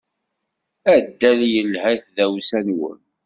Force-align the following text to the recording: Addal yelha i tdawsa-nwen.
Addal 0.93 1.39
yelha 1.53 1.89
i 1.93 1.97
tdawsa-nwen. 2.03 3.01